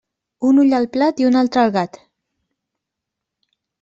Un 0.51 0.61
ull 0.61 0.73
al 0.77 0.87
plat 0.95 1.21
i 1.23 1.27
un 1.31 1.37
altre 1.43 1.61
al 1.65 1.73
gat. 1.77 1.99